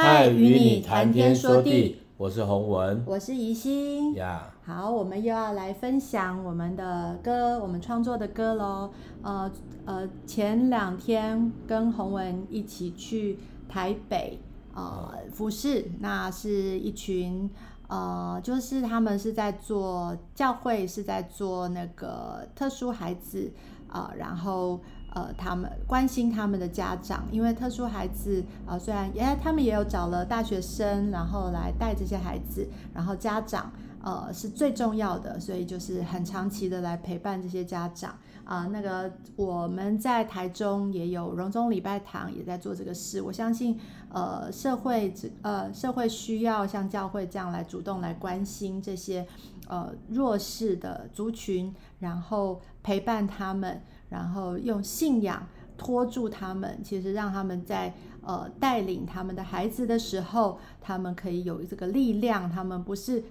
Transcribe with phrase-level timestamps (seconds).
[0.00, 4.48] 嗨，与你谈天说地，我是洪文，我是宜心呀。
[4.64, 4.72] Yeah.
[4.72, 8.92] 好，我们又要来分享我们的歌，我们创作的歌喽。
[9.22, 9.50] 呃
[9.86, 14.38] 呃，前两天跟洪文一起去台北
[14.72, 17.50] 呃服侍，那是一群
[17.88, 23.50] 呃，就是他们是在做教会，是在做那个特殊孩子
[23.88, 24.78] 啊、呃，然后。
[25.14, 43.78] 呃，他们关心他们的家长，因为特殊孩子啊、虽然也他们也有找了大学生，然后来带这些孩子，然后家长呃是最重要的，所以就是很长期的来陪伴这些家长啊、那个我们在台中也有荣中礼拜堂也在做这个事，我相信
[44.10, 49.26] 呃社会呃社会需要像教会这样来主动来关心这些
[49.68, 53.82] 呃弱势的族群，然后陪伴他们。
[54.08, 62.50] 然后用信仰托住他们，其实让他们在呃带领他们的孩子的时候，他们可以有这个力量。
[62.50, 63.22] 他们不是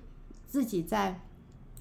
[0.48, 1.20] 自己在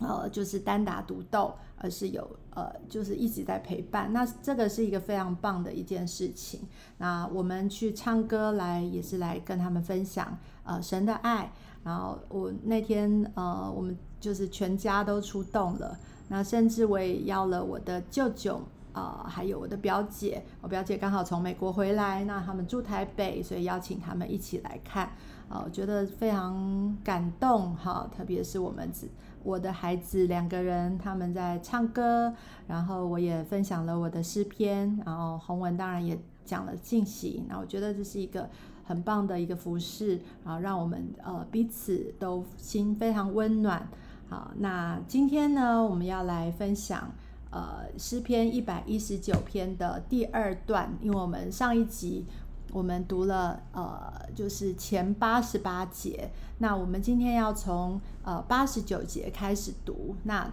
[0.00, 4.12] 呃就是单打独斗，而是有呃就是一直在陪伴。
[4.12, 6.60] 那这个是一个非常棒的一件事情。
[6.98, 11.52] 那我们去唱歌来也是来跟他们分享呃神的爱。
[11.84, 15.96] 然后我那天呃我们就是全家都出动了，
[16.28, 18.60] 那甚至我也邀了我的舅舅。
[18.96, 25.04] 啊、呃，还有我的表姐，我表姐刚好从美国回来，那他们住台北，所以邀请他们一起来看，
[25.50, 29.06] 啊、我觉得非常感动哈，特别是我们子
[29.42, 32.32] 我的孩子两个人他们在唱歌，
[32.66, 38.48] 然后我也分享了我的诗篇，然后洪文当然也讲了进行，那我觉得这是一个
[38.82, 43.86] 很棒的一个服饰，然后让我们呃彼此都心非常温暖，
[44.30, 47.12] 好，那今天呢，我们要来分享。
[47.56, 52.26] 呃，诗篇一百一十九篇的第二段，因为我们上一集
[52.70, 60.14] 我们读了呃，就是前八十八节，那我们今天要从呃八十九节开始读。
[60.24, 60.52] 那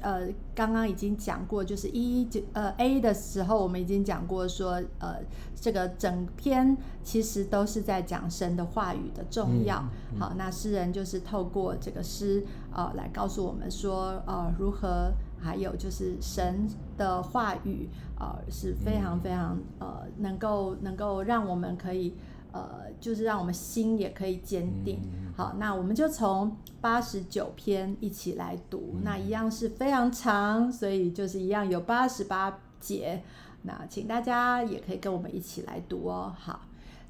[0.00, 5.16] 呃，刚刚已经讲过，就是一九呃 A 的时候，我们已经讲过说，呃，
[5.60, 9.78] 这个整篇其实都是在讲神的话语的重要。
[10.12, 15.12] 嗯嗯、好，那诗人就是透过这个诗呃来告诉我们说，呃，如何。
[15.40, 17.88] 还有就是神的话语，
[18.18, 22.14] 呃，是非常非常呃，能够能够让我们可以
[22.52, 25.00] 呃，就是让我们心也可以坚定。
[25.36, 33.22] 好，那我们就从八十九篇一起来读，那一样是非常长，所以就是一样有八十八节。
[33.62, 36.34] 那请大家也可以跟我们一起来读哦。
[36.38, 36.60] 好，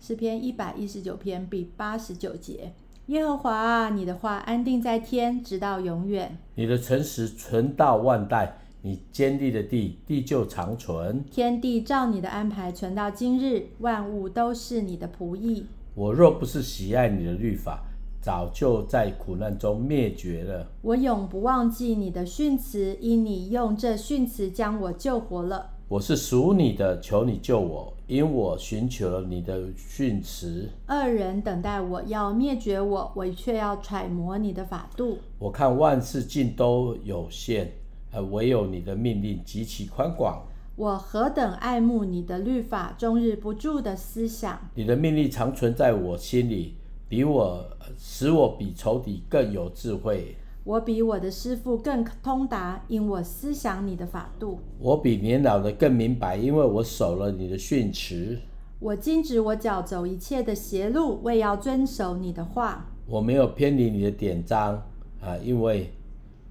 [0.00, 2.72] 诗篇一百一十九篇第八十九节。
[3.06, 6.36] 耶和华啊，你的话安定在天，直到永远。
[6.56, 11.24] 你的诚实存到万代，你坚立的地，地就长存。
[11.30, 15.66] 天地照你的安排存到今日，万物都是你的仆役。
[15.94, 17.84] 我若不是喜爱你的律法，
[18.20, 20.66] 早就在苦难中灭绝了。
[20.82, 25.70] 我永不忘记你的训词，因你用这训词将我救活了。
[25.88, 30.68] 我是属你的，求你救我，因我寻求了你的训词。
[30.88, 35.18] 恶人等待我要灭绝我，我却要揣摩你的法度。
[35.38, 37.68] 我看万事尽都有限，
[38.10, 40.42] 而唯有你的命令极其宽广。
[40.74, 44.58] 我何等爱慕你的律法，终日不住的思想。
[44.74, 46.74] 你的命令常存在我心里，
[47.08, 47.64] 比我
[47.96, 50.34] 使我比仇敌更有智慧。
[50.66, 54.58] 我比我的师傅更通达，因我思想你的法度。
[54.80, 58.36] 我比年老的更明白，因为我守了你的训词。
[58.80, 62.84] 我禁止我脚走一切的邪路，为要遵守你的话。
[63.06, 64.82] 我没有偏离你的典章
[65.20, 65.92] 啊，因为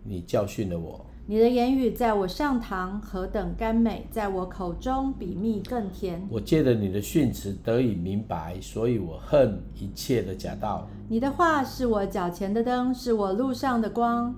[0.05, 1.04] 你教训了我。
[1.27, 6.23] 你的言语在我上膛何等甘美，在我口中比蜜更甜。
[6.29, 10.87] 我借着你的训词得以明白，所以我恨一切的假道。
[11.09, 14.35] 你的话是我脚前的灯，是我路上的光。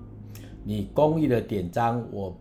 [0.64, 2.34] 你公义的典章，我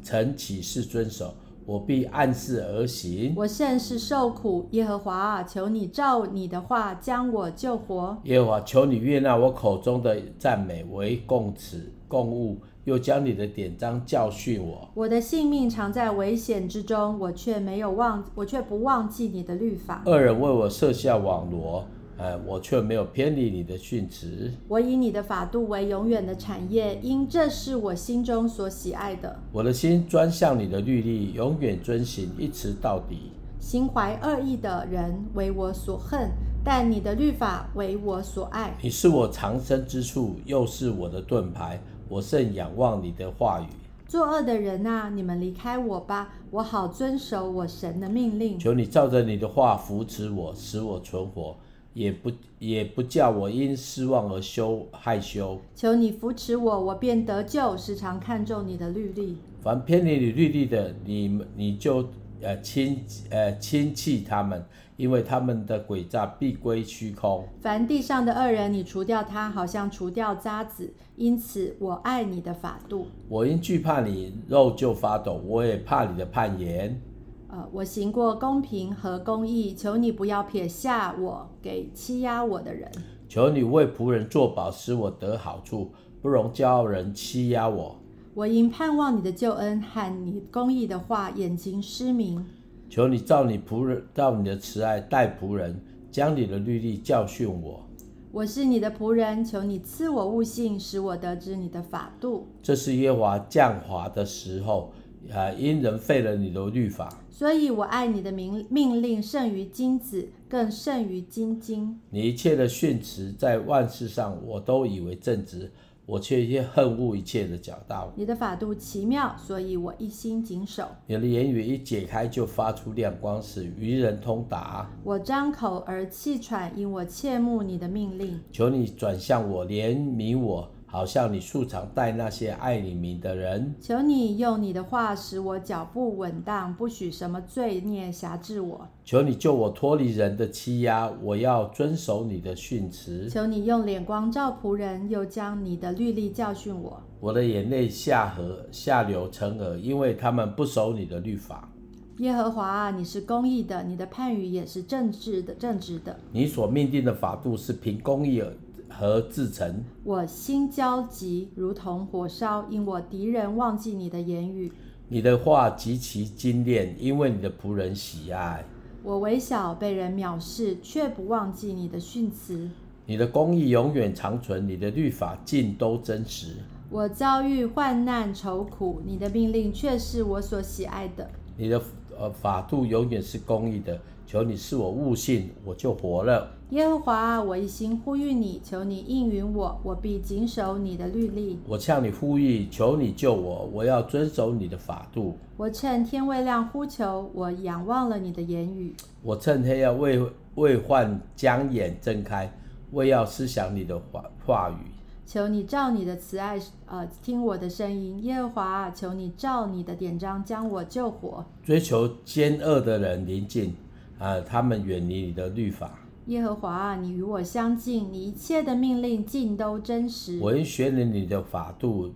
[0.00, 1.34] 曾起誓遵守，
[1.66, 3.34] 我必按事而行。
[3.36, 8.16] 我甚是受苦，耶和华啊，求你照你的话将我救活。
[8.22, 12.60] 耶和华，求你悦纳我口中的赞美为供词供物。
[12.88, 14.88] 又将你的典章教训我。
[14.94, 20.02] 我的性命常在危险之中，我却没有忘，我却不忘记你的律法。
[20.06, 21.84] 恶人为我设下网罗，
[22.16, 24.50] 呃，我却没有偏离你的训词。
[24.66, 29.38] 我以你的法度为永远的产业，因这是我心中所喜爱的。
[29.52, 33.32] 我的心专向你的律例，永远遵行，一直到底。
[33.60, 36.30] 心怀恶意的人为我所恨，
[36.64, 38.74] 但你的律法为我所爱。
[38.80, 41.78] 你是我藏身之处，又是我的盾牌。
[42.08, 43.66] 我甚仰望你的话语。
[44.06, 48.58] 作恶的人啊，你们离开我吧，我好遵守我神的命令。
[48.58, 51.54] 求你照着你的话扶持我，使我存活，
[51.92, 55.60] 也不也不叫我因失望而羞害羞。
[55.74, 59.36] 求你扶持我，我便得救，时常看重你的律例。
[59.60, 62.08] 凡偏离你律例的，你你就
[62.42, 64.64] 呃亲呃亲戚他们，
[64.96, 67.46] 因为他们的诡诈必归虚空。
[67.60, 70.88] 凡地上的恶人，你除掉他，好像除掉渣滓。
[71.16, 73.06] 因此，我爱你的法度。
[73.28, 77.00] 我因惧怕你，肉就发抖；我也怕你的判言。
[77.48, 82.90] 呃，我行过公平和公义，求你不要撇下我给欺压我的人。
[83.28, 85.90] 求你为仆人作保，使我得好处，
[86.22, 87.96] 不容骄傲人欺压我。
[88.38, 92.46] 我因盼望你的救恩和你公义的话，眼睛失明。
[92.88, 95.76] 求你照你仆人，照你的慈爱待仆人，
[96.12, 97.84] 将你的律例教训我。
[98.30, 102.46] 我是你的仆人，求你赐我悟性，使我得知你的法度。
[102.62, 104.92] 这是耶和华降华的时候，
[105.34, 107.12] 啊，因人废了你的律法。
[107.28, 111.98] 所以我爱你的命命令胜于金子，更胜于金金。
[112.10, 115.72] 你一切的训词在万事上，我都以为正直，
[116.08, 118.10] 我却也恨恶一切的假道。
[118.16, 120.88] 你的法度奇妙，所以我一心谨守。
[121.06, 124.90] 你的言语一解开，就发出亮光，使愚人通达。
[125.04, 128.40] 我张口而气喘，因我切慕你的命令。
[128.50, 130.70] 求你转向我，怜悯我。
[130.90, 133.74] 好像你素常待那些爱你名的人。
[133.78, 138.88] 求你用你的话使我脚步稳当，不许什么罪孽辖制我。
[139.04, 143.28] 求你救我脱离人的欺压，我要遵守你的训词。
[143.28, 147.00] 求你用脸光照仆人，又将你的律例教训我。
[147.20, 151.70] 我的眼泪下河下流成河，因为他们不守你的律法。
[152.18, 156.18] 耶和华啊，你是公义的，你的判语也是正直的，正直的。
[156.32, 158.40] 你所命定的法度是凭公义
[158.90, 158.98] 而。
[158.98, 164.72] 和自成，我心焦急，如同火烧，因我敌人忘记你的言语。
[165.08, 168.64] 你的话极其精炼，因为你的仆人喜爱。
[169.04, 172.68] 我微小被人藐视，却不忘记你的训词。
[173.06, 176.56] 你的公义永远长存，你的律法尽都真实。
[176.90, 181.30] 我遭遇患难愁苦，你的命令却是我所喜爱的。
[181.56, 181.80] 你的
[182.18, 186.50] 呃法度永远是公义的，求你赐我悟性，我就活了。
[186.70, 191.58] 耶和华，我一心呼吁你，求你应允我，我必谨守你的律例。
[191.66, 195.38] 我向你呼吁，求你救我，我要遵守你的法度。
[195.56, 198.94] 我趁天未亮呼求，我仰望了你的言语。
[199.22, 200.20] 我趁黑夜未
[200.56, 202.52] 未患将眼睁开，
[202.92, 204.97] 为要思想你的话话语。
[205.28, 208.24] 求你照你的慈爱，呃，听我的声音。
[208.24, 211.44] 耶和华，求你照你的典章将我救活。
[211.62, 213.74] 追求奸恶的人临近，
[214.18, 215.98] 啊、呃，他们远离你的律法。
[216.28, 220.38] 耶和华，你与我相近，你一切的命令尽都真实。
[220.40, 222.10] 我因学了你的法度，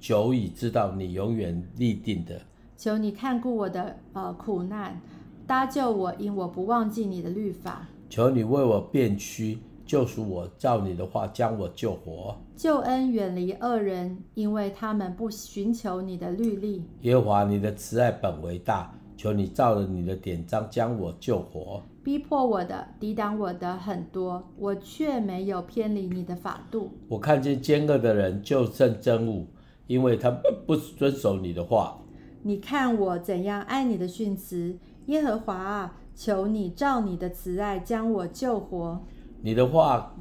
[0.00, 2.40] 久已知道你永远立定的。
[2.78, 4.98] 求你看顾我的呃苦难，
[5.46, 7.86] 搭救我，因我不忘记你的律法。
[8.08, 12.36] 求你为我辨屈，救赎我，照你的话将我救活。
[12.56, 16.84] 救恩远离恶人，因为他们不寻求你的律例。
[17.02, 21.80] 耶和华，你的慈爱本为大，求你照着你的典章将我救活。
[22.02, 26.90] 逼迫我的、抵挡我的很多，我却没有偏离你的法度。
[27.08, 29.46] 我看见奸恶的人就甚憎恶，
[29.86, 30.30] 因为他
[30.66, 31.98] 不遵守你的话。
[32.42, 39.04] 你看我怎样爱你的训词，耶和华啊，求你照你的慈爱将我救活。
[39.46, 40.12] 你的话，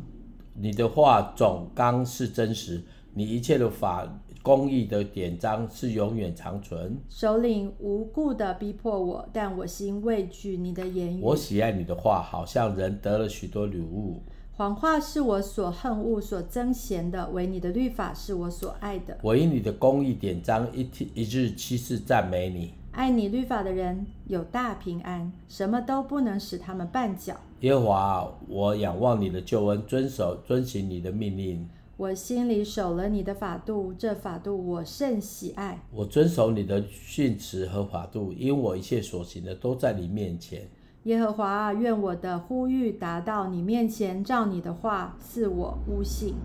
[0.54, 2.84] 你的话总纲是真实，
[3.16, 4.08] 你一切的法。
[4.44, 6.96] 公义的典章是永远长存。
[7.10, 11.24] 首领无故的逼迫我，但我心畏惧你的言语。
[11.24, 14.22] 我喜爱你的话，好像人得了许多礼物。
[14.52, 19.18] 谎话是我所恨恶、所憎嫌的，唯你的律法是我所爱的。
[19.24, 22.76] 我因你的公义典章一天一日七次赞美你。
[22.92, 27.36] 爱你律法的人有大平安，什么都不能使他们绊脚。
[27.62, 31.68] 耶和华，我仰望你的救恩，遵守遵行你的命令。
[31.98, 35.82] 我心里守了你的法度，这法度我甚喜爱。
[35.90, 40.68] 我遵守你的训词和法度，因我一切所行的都在你面前。
[41.04, 46.36] 耶和华啊，愿我的呼吁达到你面前，照你的话赐我悟性。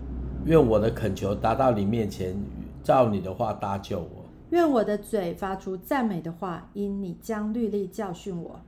[0.45, 2.35] 愿我的恳求达到你面前，
[2.81, 4.25] 照你的话搭救我。
[4.51, 8.61] 愿我的嘴发出赞美的话，因你将律例教训我。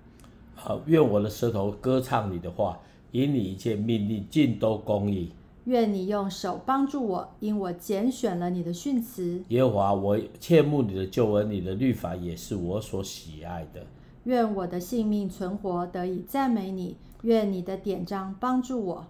[0.56, 2.80] 好，愿我的舌头歌唱你的话，
[3.12, 5.32] 因你一切命令尽都公义。
[5.66, 9.42] 愿你用手帮助我，因我拣选了你的训词。
[9.48, 13.82] 耶和华，我切慕你的救恩，你的律法也是我所喜爱的。
[14.26, 16.98] 愿我的性命存活，得以赞美你。
[17.24, 19.06] 愿你的典章帮助我。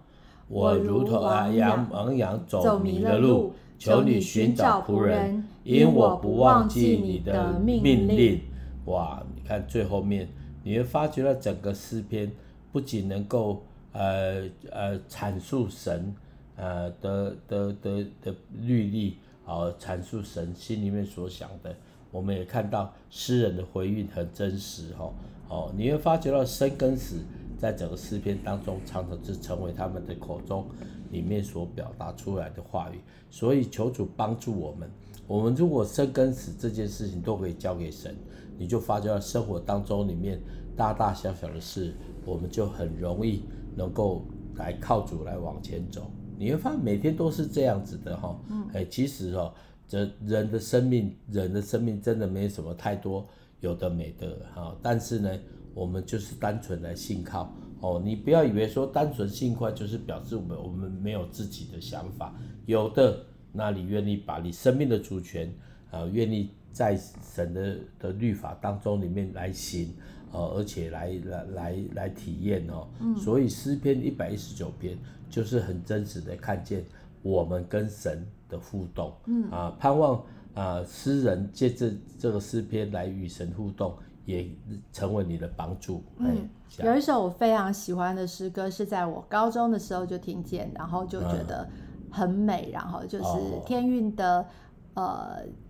[0.46, 1.22] 我如同
[1.56, 8.40] 羊亡羊走迷了路，求你寻找仆人，因我不忘记你的命令。
[8.84, 10.28] 哇，你看最后面，
[10.64, 12.28] 你会发觉到整个诗篇
[12.72, 13.62] 不仅能够。
[13.96, 16.12] 呃呃阐述神
[16.56, 21.72] 呃的的的的律例啊，阐述神心里面所想的。
[22.10, 25.14] 我们也看到诗人的回应很真实哈，
[25.48, 27.18] 哦，你会发觉到生跟死
[27.56, 30.66] 在整个诗篇当中，常常是成为他们的口中
[31.12, 32.98] 里面所表达出来的话语。
[33.30, 34.90] 所以求主帮助我们，
[35.28, 38.12] 我们如果生跟死这件事情都可以交给神，
[38.58, 40.40] 你就发觉到生活当中里面
[40.76, 41.94] 大大小小的事，
[42.24, 43.42] 我们就很容易
[43.76, 44.24] 能够
[44.56, 46.10] 来靠主来往前走。
[46.38, 48.38] 你会发现每天都是这样子的哈，
[48.72, 49.52] 哎，其实哦。
[49.86, 53.28] 这人的生命，人的生命真的没什么太多
[53.60, 55.30] 有的没的哈，但是呢，
[55.74, 58.00] 我们就是单纯来信靠哦。
[58.02, 62.34] 你不要以为说单纯信靠就是表示我们我们没有自己的想法，
[62.64, 65.54] 有的，那你愿意把你生命的主权
[65.90, 66.94] 啊，愿意在
[67.34, 69.94] 神的的律法当中里面来行
[70.30, 72.86] 呃，而且来来来来体验哦。
[73.00, 73.16] 嗯。
[73.16, 74.98] 所以诗篇一百一十九篇
[75.30, 76.84] 就是很真实的看见
[77.22, 78.22] 我们跟神。
[78.46, 84.46] 的互动，嗯啊，盼望啊，诗人借着这个诗篇来与神互动，也
[84.92, 86.04] 成为你的帮助。
[86.18, 86.46] 嗯，
[86.84, 91.66] 有一首我非常喜欢的诗歌，是在我高中的时候就听见，然后就觉得
[92.10, 93.24] 很美，嗯、然后就是
[93.66, 94.46] 天韵的。
[94.94, 95.18] 哦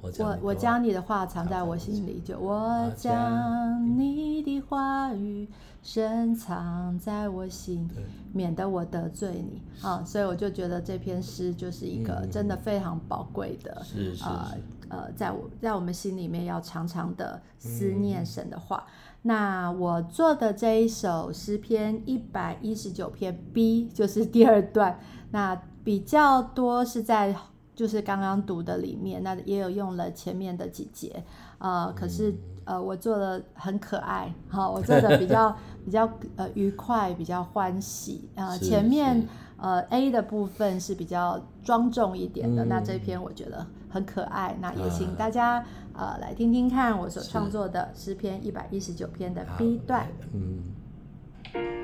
[0.03, 5.49] 呃，我我将你的话藏在我心里，就我将你的话语
[5.83, 7.89] 深藏在我心，
[8.35, 10.05] 免得我得罪你啊。
[10.05, 14.55] 所以我就觉得这篇诗就是一个真的非常宝贵的，是是呃
[14.91, 18.85] 呃，在我在我们心里面要常常的思念神的话。
[19.23, 25.01] 那我做的这一首诗篇一百一十九篇 B 就是第二段，
[25.31, 27.35] 那比较多是在。
[27.75, 31.25] 就是刚刚读的里面，那也有用了前面的几节，
[31.59, 39.27] 呃，可是呃，我做的很可爱，哈，我做的比较 比较呃愉快，比较欢喜，呃，前面。
[39.57, 45.65] 呃 A 的部分是比较庄重一点的，嗯，那这篇我觉得很可爱，那也请大家
[45.95, 51.84] 呃来听听看我所创作的诗篇一百一十九篇的 B 段，嗯。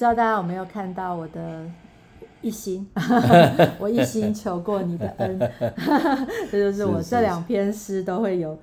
[0.00, 1.62] 知道大家有没有看到我的
[2.40, 2.88] 一心，
[3.78, 5.38] 我一心求过你的恩，
[6.50, 8.58] 这就是我这两篇诗都会有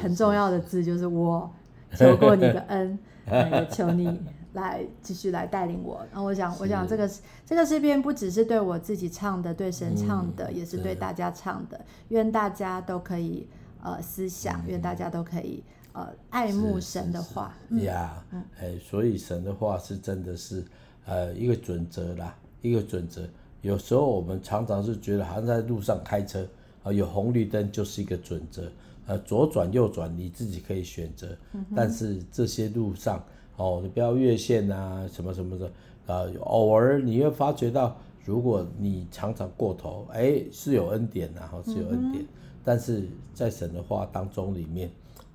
[0.00, 1.50] 很重要的字，就是我
[1.96, 2.96] 求过你的恩，
[3.26, 4.22] 也 求你
[4.52, 6.06] 来继续来带领我。
[6.12, 7.10] 然后我想，我想这个
[7.44, 11.80] 这个诗篇不只是对我自己唱的，对神唱的，嗯、也是对大家唱的。
[12.10, 13.44] 愿大家都可以
[13.82, 15.64] 呃思想，愿大家都可以。
[15.92, 17.54] 呃，爱慕神的话。
[17.82, 18.24] 呀，
[18.58, 20.64] 哎，所以神的话是真的是，
[21.04, 23.22] 呃，一个准则啦，一个准则。
[23.62, 26.46] 有时候我们常常是觉得好像在路上开车，
[26.82, 28.70] 啊，有红绿灯就是一个准则，
[29.06, 31.36] 呃，左转右转你自己可以选择，
[31.76, 33.22] 但是这些路上
[33.56, 35.70] 哦，你不要越线啊，什么什么的
[36.06, 42.24] 啊，偶尔你会发觉到，如果你常常过头，哎，是有恩典然后是有恩典，
[42.64, 44.90] 但是在神的话当中里面，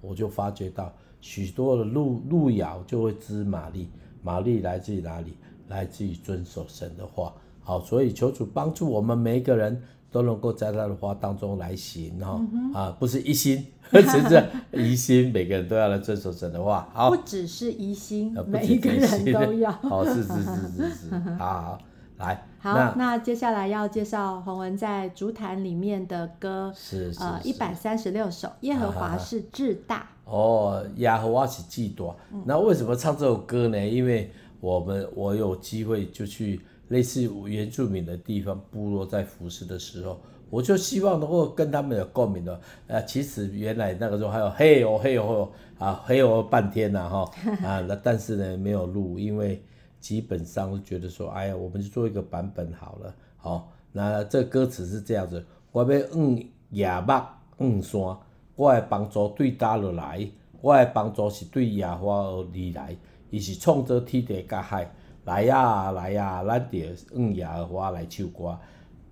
[0.06, 3.90] 我就发觉到许多的路路遥就会知马力，
[4.22, 5.38] 马力来自于哪里？
[5.68, 7.34] 来自于遵守神的话。
[7.64, 9.82] 好，所以求主帮助我们每一个人
[10.12, 16.88] 都能够在他的话当中来行哈、嗯、啊，不是一心， 甚至一心，每个人都要来遵守神的话。
[16.94, 19.72] 好，不只是一心，啊、每一个人都要。
[19.82, 21.80] 好，是是是是是， 好好
[22.18, 22.48] 来。
[22.60, 29.98] 好，那，那接下来要介绍洪文在竹坛里面的歌，是，呃一百三十六首，耶和华是至大。
[29.98, 32.06] 啊、哦，耶和华是至大。
[32.46, 33.88] 那为什么唱这首歌呢？
[33.88, 36.62] 因为我们我有机会就去。
[36.90, 42.62] 类似原住民的地方部落在服侍的时候，我就希望能够跟他们有共鸣的。
[42.86, 47.32] 呃，其实原来那个时候还有嘿哦嘿哦啊嘿哦半天呐哈
[47.68, 49.60] 啊，那但是呢没有录，因为
[50.06, 53.16] 基本上都觉得说，哎呀，我们就做一个版本好了。
[53.38, 57.12] 好，那这歌词是这样子：我要往耶目
[57.58, 58.16] 往山，
[58.56, 60.30] 我的帮助对倒落来，
[60.62, 62.46] 我的帮助是对耶和华而
[62.76, 62.96] 来，
[63.32, 64.88] 伊是创造天地甲海。
[65.24, 66.78] 来呀来呀，咱就
[67.16, 68.56] 往耶和华来唱歌，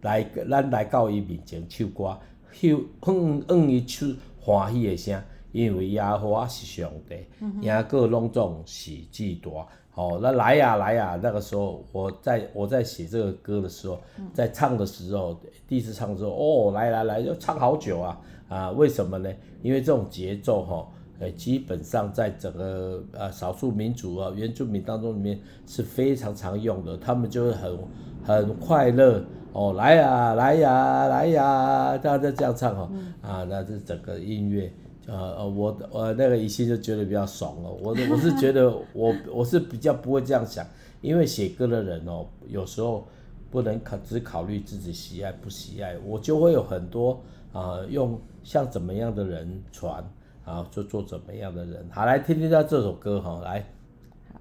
[0.02, 2.16] 来咱来到伊面前唱歌，
[2.52, 5.20] 向往伊出欢喜的声，
[5.52, 7.16] 因为耶和华是上帝，
[7.62, 9.50] 赢个拢总是至大。
[9.96, 14.00] 好，那来呀来呀，那个时候我在我在写这个歌的时候，
[14.34, 18.20] 在唱的时候，第一次唱的时候，哦，来来来，要唱好久啊
[18.50, 19.32] 啊，为什么呢？
[19.62, 20.88] 因为这种节奏哈，
[21.20, 21.30] 呃。
[21.34, 27.78] 基本上在整个呃少数民族啊原住民当中里面是非常常用的，他们就会很
[28.24, 32.90] 很快乐哦，来呀来呀来呀，大家这样唱哦，
[33.22, 34.74] 啊，那这整个音乐，
[35.08, 40.66] 呃呃，我呃那个一心就觉得比较爽了，我我是觉得 我我是比较不会这样想，
[41.02, 43.08] 因为写歌的人哦，有时候
[43.52, 50.04] 不能考只考虑自己喜爱不喜爱，我就会有很多啊、呃、用像怎么样的人传。
[50.46, 51.88] 啊，就做怎么样的人？
[51.90, 53.66] 好，来听听他这首歌哈，来。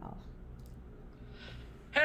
[0.01, 0.17] 好。
[1.95, 2.01] 哇，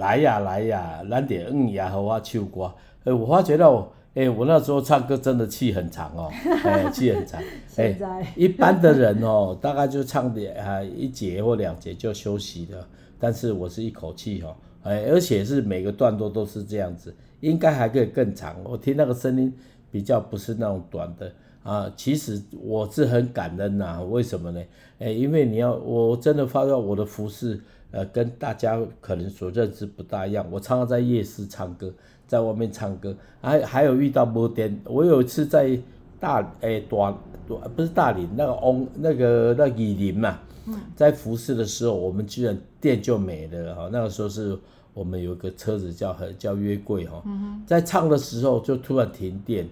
[0.00, 2.72] 来呀来呀，咱得嗯呀和我唱歌。
[3.04, 6.30] 哎，我发觉到，哎，我那时候唱歌真的气很长哦，
[6.64, 7.40] 哎，气很长。
[7.76, 7.94] 哎，
[8.34, 18.56] 一般的人哦，大概就唱点啊一节或两节就休息了，但是我是一口气哦，哎，而且是每个段落都是这样子，应该还可以更长。
[18.64, 19.52] 我听那个声音
[19.90, 21.30] 比较不是那种短的
[21.62, 24.62] 啊，其实我是很感恩呐、啊，为什么呢？
[24.98, 27.60] 哎，因为你要，我真的发现我的服事。
[27.92, 30.46] 呃，跟大家可能所认知不大一样。
[30.48, 31.92] 我常常在夜市唱歌，
[32.24, 34.80] 在外面唱歌，还还有遇到没电。
[34.84, 35.76] 我有一次在
[36.20, 37.18] 大诶、欸、大，
[37.74, 40.38] 不是大林那个翁那个那雨、林嘛，
[40.94, 43.88] 在服侍的时候，我们居然店就没了哈。
[43.90, 44.56] 那个时候是
[44.94, 47.20] 我们有一个车子叫叫约柜哈，
[47.66, 49.68] 在唱的时候就突然停电，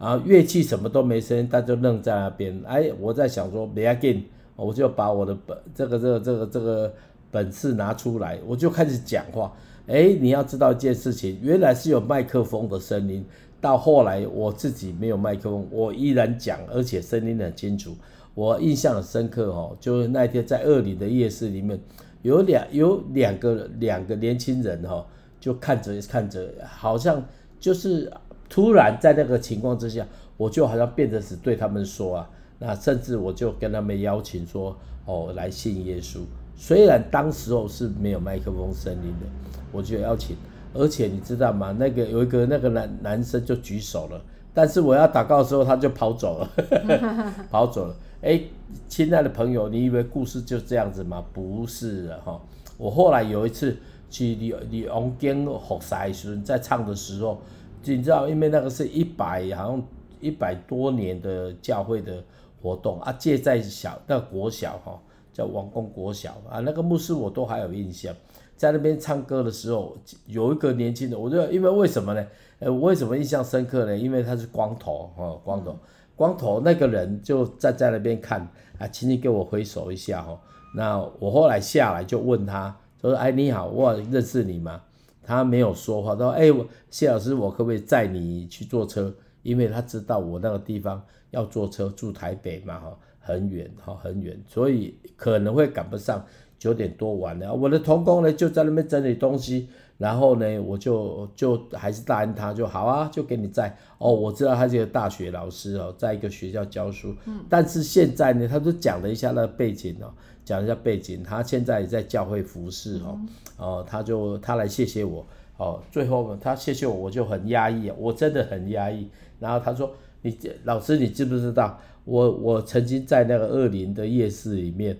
[0.00, 2.60] 然后乐器什么都没声音，他就愣在那边。
[2.66, 4.24] 哎，我在想说没要紧，
[4.56, 6.92] 我就把我的本这个这个这个这个。
[7.32, 9.52] 本事拿出来，我就开始讲话。
[9.88, 13.26] 哎，你要知道一件事情，原来是有麦克风的声音。
[13.60, 17.96] 到后来我自己没有麦克风，我依然讲，而且声音很清楚。
[18.34, 21.78] 我印象很深刻哦，就是那天在二里的夜市里面，
[22.22, 25.04] 有两有两个两个年轻人哈，
[25.40, 27.24] 就看着看着，好像
[27.60, 28.12] 就是
[28.48, 36.20] 突然在那个情况之下，我就好像变得是对他们说啊，那甚至我就跟他们邀请说哦，来信耶稣。
[36.64, 39.26] 虽然当时候是没有麦克风声音的，
[39.72, 40.36] 我就邀请，
[40.72, 41.74] 而且你知道吗？
[41.76, 46.48] 那个有一个那个男男生就举手了，但是我要祷告的时候他就跑走了，
[47.50, 47.96] 跑走了。
[48.20, 48.40] 哎，
[48.86, 51.24] 亲爱的朋友，你以为故事就这样子吗？
[51.32, 52.40] 不是的哈。
[52.78, 53.76] 我后来有一次
[54.08, 57.42] 去李李荣根学赛时，在唱的时候，
[57.82, 59.82] 你知道，因为那个是一百好像
[60.20, 62.22] 一百多年的教会的
[62.62, 64.96] 活动啊，借在小那国小哈。
[65.32, 68.14] 叫王公国小啊，那个牧师我都还有印象，
[68.56, 72.26] 在那边唱歌的时候，有一个年轻的，我就因为为什么呢？
[72.58, 73.96] 呃，为什么印象深刻呢？
[73.96, 75.76] 因为他是光头哦，光头，
[76.14, 78.46] 光头那个人就站在那边看
[78.78, 80.40] 啊，请你给我挥手一下哈。
[80.74, 84.80] 那我后来下来就问他，说：“哎，你好，我认识你吗？”
[85.24, 86.46] 他没有说话，他说：“哎，
[86.90, 89.12] 谢老师，我可不可以载你去坐车？
[89.42, 96.24] 因为他知道我那个地方要坐车，住台北嘛哈。”很远哈，很远，所以可能会赶不上
[96.58, 97.54] 九点多完了。
[97.54, 103.74] 我的同工呢就在那边整理东西，然后呢我就就还是答应他就好啊，就给你在。
[103.98, 107.14] 哦，我知道他是个大学老师哦，在一个学校教书。
[107.26, 107.44] 嗯。
[107.48, 110.12] 但是现在呢，他都讲了一下那个背景哦，
[110.44, 113.20] 讲一下背景，他现在也在教会服侍哦。
[113.56, 115.24] 哦，他就他来谢谢我
[115.56, 119.08] 哦，最后他谢谢我，我就很压抑，我真的很压抑。
[119.38, 124.96] 然后他说：“你老师，你知不知道？”我我曾经在那个二林的夜市里面，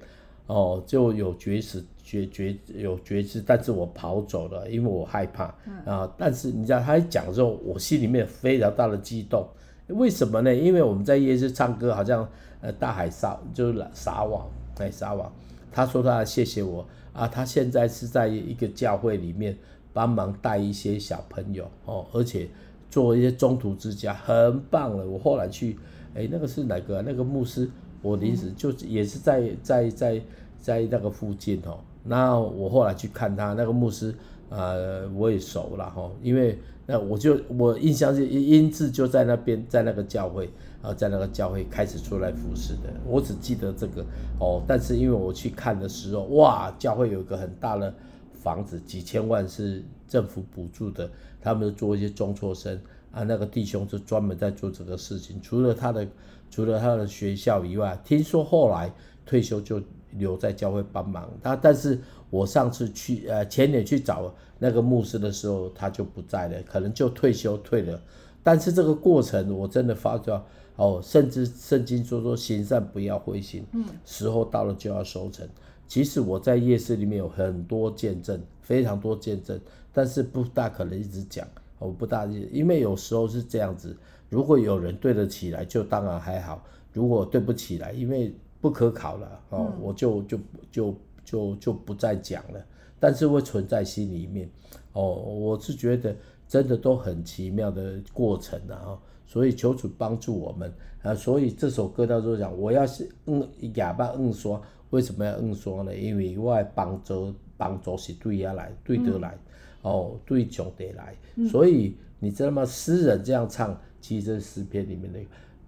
[0.46, 6.14] 哦，就有绝食绝绝有绝食，但是我跑走了，因为我害怕、嗯、啊。
[6.16, 9.46] 但是你知道他一讲的时候，我心里面非常大的激动。
[9.88, 10.54] 为什么呢？
[10.54, 12.28] 因为我们在夜市唱歌，好像
[12.60, 15.30] 呃大海撒就是撒网，哎撒网。
[15.72, 19.56] 他说他谢谢我啊，他现在是在一个教会里面
[19.92, 22.48] 帮忙带一些小朋友哦，而且
[22.88, 25.04] 做一些中途之家，很棒了。
[25.04, 25.76] 我后来去。
[26.14, 27.68] 哎，那个是哪个、那个牧师，
[28.02, 30.22] 我临时就也是在在在
[30.60, 31.78] 在那个附近哦。
[32.04, 34.14] 那我后来去看他那个牧师，
[34.48, 40.50] 呃，我也熟了哈，因为那我就我印象是英治就在那边，在那个教会
[40.82, 42.92] 啊，在那个教会开始出来服侍的。
[43.06, 44.04] 我只记得这个
[44.40, 47.94] 哦，但是因为我去看的时候，哇，教会有一个很大的
[48.34, 51.08] 房子，几千万是政府补助的，
[51.40, 52.78] 他们做一些中辍生。
[53.12, 56.08] 啊，那个弟兄是专门在做这个事情，除了他的，
[56.50, 58.92] 除了他的学校以外，听说后来
[59.24, 59.80] 退休就
[60.12, 61.30] 留在教会帮忙。
[61.42, 61.98] 他，但是
[62.30, 68.00] 我上次去，呃，前年去找那个牧师的时候，他就不在了，可能就退休退了。
[68.42, 70.44] 但是这个过程，我真的发觉，
[70.76, 75.46] 哦，甚至圣经说说行善不要灰心，嗯，时候到了就要收成。
[75.86, 79.60] 其实我在夜市里面有很多见证，非常多见证，
[79.92, 81.46] 但是不大可能一直讲。
[81.82, 83.96] 我不大，因为有时候是这样子，
[84.28, 90.38] 如果有人对得起来，就当然还好；如果对不起来，因为不可考了哦，嗯、我就就
[90.70, 92.64] 就就就不再讲了。
[93.00, 94.48] 但是会存在心里面
[94.92, 96.14] 哦，我是觉得
[96.46, 101.12] 真的都很奇妙的过程啊，所以求主帮助我们啊。
[101.12, 105.92] 所以这首歌当中讲，我要是嗯哑巴嗯说，为什么要嗯说呢？
[105.96, 109.30] 因为我帮助帮助是对下来，对得来。
[109.30, 109.48] 嗯
[109.82, 111.12] 哦，对上帝来，
[111.50, 112.64] 所以你知道吗？
[112.64, 115.18] 诗人这样唱，其实这诗篇里面的，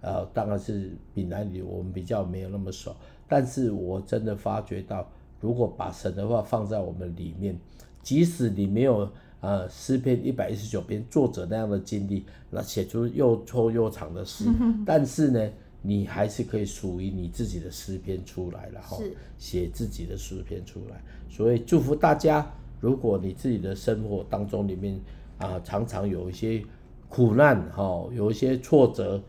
[0.02, 2.94] 呃，当然是闽南语，我们比较没有那么熟。
[3.26, 5.04] 但是我真的发觉到，
[5.40, 7.58] 如果把神的话放在我们里面，
[8.04, 14.44] 即使你没有呃诗篇一百一十九篇作者那样的经历，那写出又臭又长的诗，
[14.86, 15.50] 但是呢，
[15.86, 18.98] 你还是可以属于你自己的诗篇出来了哈，
[19.38, 21.00] 写自己的诗篇出来。
[21.28, 22.50] 所以祝福大家。
[22.80, 25.00] 如果你自己的生活当中里面
[25.38, 26.62] 啊，常常有一些
[27.08, 29.22] 苦难哈，有一些挫折，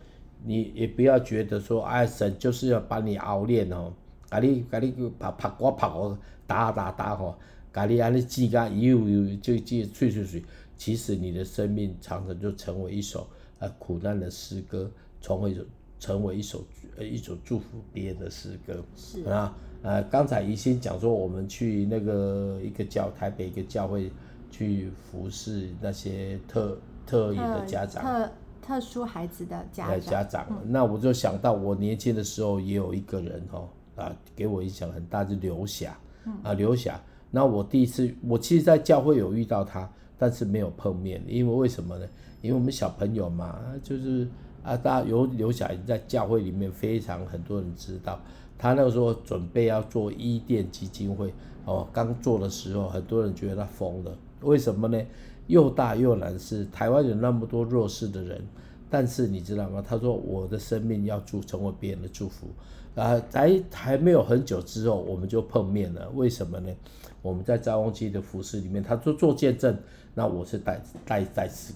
[0.44, 3.94] 你也不要觉得说，哎，神就是要把你熬炼哦，
[4.30, 7.38] 把你把你拍拍过拍我打打打哈，
[7.72, 10.44] 把你安尼挤干又又就挤碎碎碎，
[10.76, 13.26] 其实你的生命常常就成为一首
[13.60, 14.92] 呃苦难的诗歌，
[15.22, 15.56] 成为
[16.00, 16.64] 成为一首
[16.98, 19.56] 呃一首祝福别人的诗歌，是啊。
[19.82, 24.12] 呃，刚才宜兴讲说，我们去那个一个教台北一个教会
[24.50, 28.32] 去服侍那些特特异的家长，特
[28.64, 30.02] 特殊孩子的家长。
[30.02, 35.96] 家长，嗯、那我就想到我年轻的时候也有一个人哦，啊，给我影响很大，就刘霞，
[36.42, 37.00] 啊，刘霞。
[37.30, 42.08] 那我第一次，我其实，在教会有遇到他，但是没有碰面，因为为什么呢？
[42.42, 44.28] 因为我们小朋友嘛，就是
[44.66, 48.20] 啊，大有刘霞在教会里面非常很多人知道。
[48.58, 51.32] 他那个时候准备要做伊甸基金会
[51.66, 54.18] 哦，刚做的时候，很多人觉得他疯了。
[54.42, 55.00] 为什么呢？
[55.48, 58.42] 又大又难事，台湾有那么多弱势的人，
[58.90, 59.84] 但是你知道吗？
[59.88, 62.48] 他说我的生命要祝成为别人的祝福
[62.96, 63.22] 啊！
[63.32, 66.10] 还还没有很久之后，我们就碰面了。
[66.16, 66.74] 为什么呢？
[67.22, 69.78] 我们在赵镕基的服饰里面，他做做见证，
[70.14, 71.74] 那我是带带带诗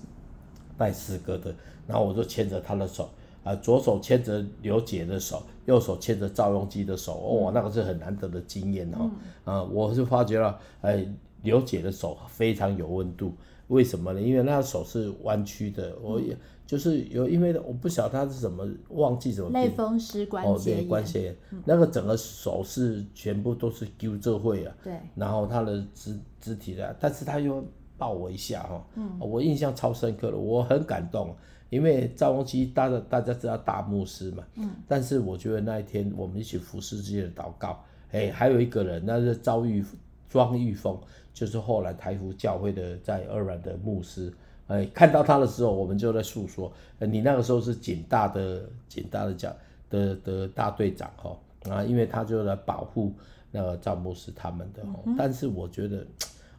[0.77, 1.53] 带诗歌的，
[1.89, 3.09] 然后我就牵着他的手
[3.43, 9.09] 啊，左手牵着刘姐的手，右手牵着赵永基的手，哦，那个是很难得的经验哈
[9.43, 9.63] 啊！
[9.63, 11.03] 我是发觉了，哎，
[11.41, 13.33] 刘姐的手非常有温度。
[13.69, 14.21] 为什么呢？
[14.21, 27.63] 因为那手是弯曲的，我也就是有，因为我不晓得他是怎么忘记什么类风湿关节炎，哦、关节炎，嗯、那个整个手是全部都是揪这会啊，对，然后他的肢肢体的，但是他又
[27.97, 31.35] 抱我一下哈，嗯，我印象超深刻的，我很感动，
[31.69, 39.83] 因为赵光基大家大家知道大牧师嘛，嗯，但是我觉得那一天我们一起服侍之间的祷告，哎，还有一个人，那是赵玉
[40.29, 40.97] 庄玉凤。
[41.31, 44.33] 就是后来台福教会的在二软的牧师，
[44.67, 49.55] 哎，看到他的时候，我们就在诉说，你那个时候是警大的警大的教
[49.89, 51.37] 的的大队长哈
[51.69, 53.13] 啊，因为他就来保护
[53.51, 54.83] 那个赵牧师他们的，
[55.17, 56.05] 但是我觉得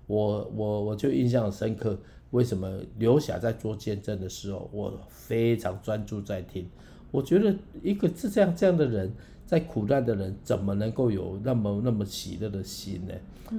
[0.07, 1.99] 我我我就印象深刻，
[2.31, 6.69] 为什么刘霞在做见证的时候，我非常专注在听，
[7.11, 9.13] 我觉得一个是这样这样的人。
[9.47, 13.15] 在苦难的人怎么能够有那么那么喜乐的心呢？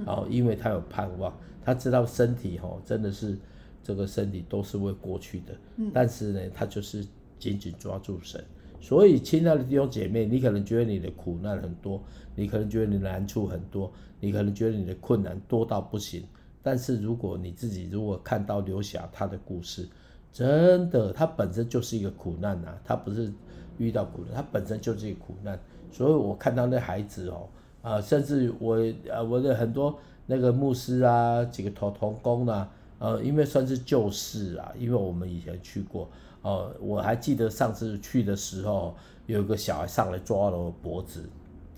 [0.06, 1.30] 然后，因为他有盼望，
[1.62, 3.36] 他知道身体哦真的是
[3.84, 5.52] 这个身体都是会过去的，
[5.92, 7.06] 但是呢，他就是
[7.38, 8.42] 紧紧抓住神。
[8.80, 12.02] 所以，亲爱的弟兄姐妹，你可能觉得你的苦难很多，
[12.34, 16.24] 你可能觉得你的难处很多，你可能觉得你的困难多到不行。
[16.62, 19.88] 但是，如果你自己如果看到刘霞他的故事，
[20.32, 23.32] 真的，他本身就是一个苦难呐，他不是
[23.78, 25.58] 遇到苦难，他本身就是一个苦难。
[25.90, 27.48] 所以我看到那孩子哦，
[27.82, 28.78] 啊，甚至我
[29.10, 36.08] 呃我的很多那个牧师啊，几个同同工啊，呃，因为算是旧事啊，因为我们以前去过，
[36.40, 38.94] 哦，我还记得上次去的时候，
[39.26, 41.28] 有一个小孩上来抓了我脖子，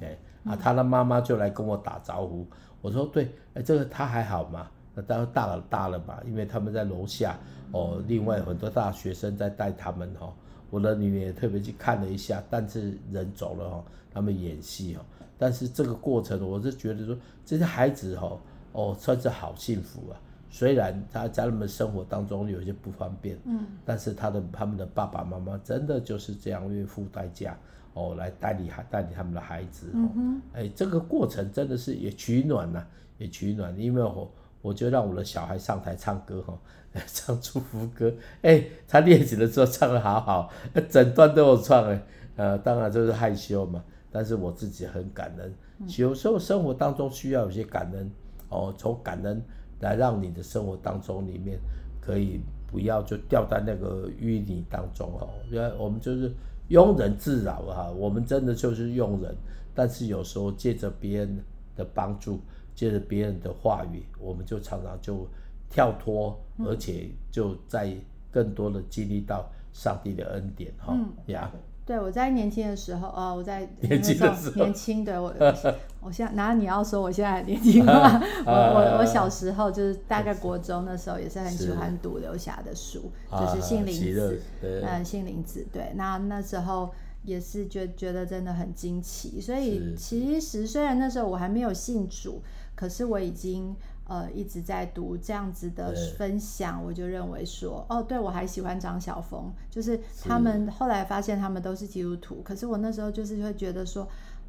[0.00, 2.46] 哎，啊，他的妈妈就来跟我打招呼，
[2.80, 4.70] 我说对，哎，这个他还好吗？
[4.94, 7.36] 那当然大了大了嘛，因为他们在楼下，
[7.72, 10.32] 哦，另外很多大学生在带他们哈。
[10.70, 15.04] 我的女儿也特别去看了一下，但是人走了哈，他们演戏哈，
[15.38, 18.36] 但是这个过程我是觉得说这些孩子哈
[18.72, 20.18] 哦算是好幸福啊，
[20.50, 27.56] 虽然他在他们生活当中有些不方便，嗯，但是他的他们的爸爸妈妈真的就是这样愿付代价
[27.92, 32.84] 哦来带领孩带领他们的孩子哦，哎这个过程真的是也取暖呐，
[33.18, 34.28] 也取暖，因为我。
[34.64, 36.58] 我就让我的小孩上台唱歌哈，
[37.06, 40.50] 唱祝福歌，哎、欸，他练习的时候唱的好好，
[40.88, 42.02] 整段都有唱哎，
[42.36, 45.54] 呃，当然就是害羞嘛，但是我自己很感恩，
[45.98, 48.10] 有时候生活当中需要有些感恩
[48.48, 49.42] 哦，从感恩
[49.80, 51.58] 来让你的生活当中里面
[52.00, 56.32] 可以不要就掉在那个淤泥当中哦，因为我们就是
[56.70, 59.36] 庸人自扰哈，我们真的就是庸人，
[59.74, 61.38] 但是有时候借着别人
[61.76, 62.40] 的帮助。
[62.74, 65.26] 借着别人的话语，我们就常常就
[65.70, 67.94] 跳脱，而且就在
[68.30, 71.50] 更多的经历到上帝的恩典哈呀。
[71.86, 75.34] 对，我在年轻的时候呃，我在年轻的时候，年轻对我，
[76.00, 78.20] 我现在，难道你要说我现在很年轻吗？
[78.46, 86.92] 我我我小时候就是大概国中的时候，也是很喜欢读刘霞的书，就是杏林子，嗯，杏林子，对，那那时候。
[87.26, 92.42] 也是觉觉得真的很惊奇，所以其实虽然那时候我还没有信主，
[92.74, 93.74] 可是我已经
[94.06, 104.08] 呃一直在读这样子的分享，我就认为说，哦，对，我还喜欢张晓峰，就是他们后来发现他们都是基督徒，可是我那时候就是会觉得说，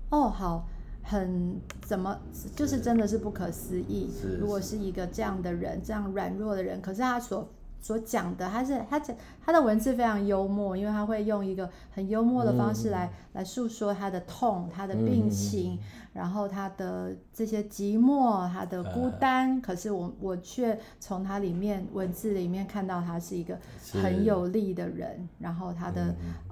[0.10, 0.68] 哦，好，
[1.04, 2.20] 很怎么
[2.56, 4.10] 就是真的是不可思议，
[4.40, 7.50] 如果是一个这样的人，这样软弱的人，可是他所。
[7.86, 15.80] 所讲的，他是他讲他的文字非常幽默，因为他会用一个很幽默的方式来、嗯、来诉说他的痛、他的病情，嗯、
[16.14, 19.56] 然后他的这些寂寞、他的孤单。
[19.56, 23.56] 啊、可是我我却从他里面文字里面看到他是一个
[24.02, 26.06] 很有力的人，然后他的、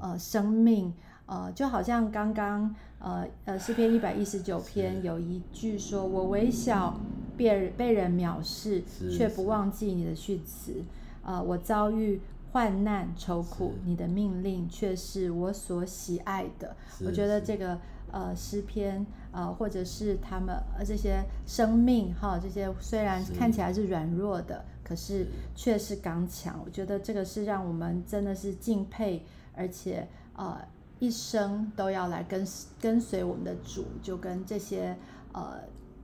[0.04, 0.94] 嗯、呃生命
[1.26, 7.00] 呃就好像刚刚呃呃诗篇一百一十九篇有一句说：“我微小，
[7.36, 10.76] 被被人藐视，却不忘记你的训词。”
[11.24, 16.76] 呃，我遭遇患难愁苦，你的命令却是我所喜爱的。
[17.06, 17.78] 我觉得这个
[18.12, 26.60] 呃诗篇呃，或者是他们呃这些生命哈，这些虽然看起来是软弱的，是可是却是刚强。
[26.66, 29.24] 我觉得这个是让我们真的是敬佩，
[29.56, 30.58] 而且呃。
[31.00, 32.48] 一生都要来跟
[32.80, 34.96] 跟随我们的主，就跟这些
[35.34, 35.60] 呃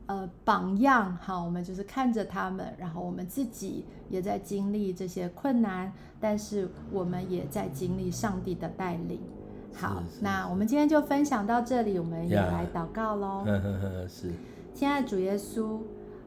[0.10, 9.20] 呃榜样，好，我们就是看着他们，然后我们自己也在经历这些困难，但是我们也在经历上帝的带领。
[9.76, 13.46] 好，那我们今天就分享到这里，我们也来祷告喽。
[14.10, 14.32] 是，
[14.74, 15.78] 亲爱的主耶稣，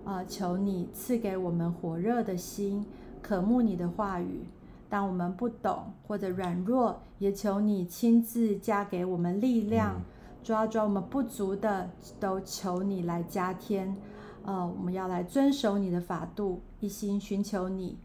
[0.05, 2.87] 呃，求你赐给我们火热的心，
[3.21, 4.45] 渴慕你的话语。
[4.89, 10.01] 当我们不懂或者软弱，也求你亲自加给我们力量。
[10.43, 13.97] 主要主要我们不足的，都求你来加添。
[14.45, 17.97] 呃，我们要来遵守你的法度，一心寻求你。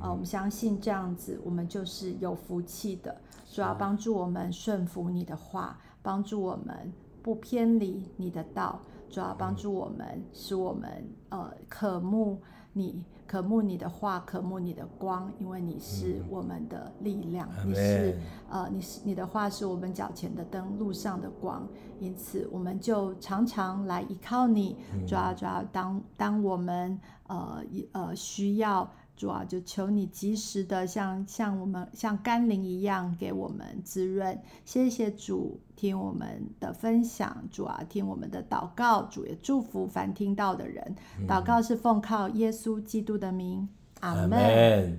[0.00, 3.16] 呃，我们相信这样子，我们就是有福气的。
[3.52, 8.80] 主要帮助我们顺服你的话，帮助我们不偏离你的道。
[9.08, 10.90] 主要帮助我们，使我们
[11.28, 12.42] 呃渴慕
[12.74, 17.48] 你，渴慕你的话，渴慕你的光，因为你是我们的力量。
[17.64, 18.18] 嗯、你是
[18.50, 21.66] 呃，你是你的话是我们脚前的灯，路上的光。
[22.00, 24.76] 因此，我们就常常来依靠你。
[25.06, 28.86] 主要主要当当我们呃呃需要。
[29.16, 34.38] 主啊，就求你及时的像像我们像甘霖一样给我们滋润。
[34.64, 37.44] 谢谢主，听我们的分享。
[37.50, 39.02] 主啊，听我们的祷告。
[39.04, 40.96] 主也祝福凡听到的人。
[41.28, 43.68] 祷告是奉靠耶稣基督的名。
[44.00, 44.98] 阿门。